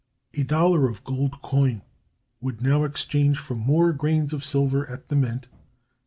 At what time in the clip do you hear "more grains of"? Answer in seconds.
3.53-4.43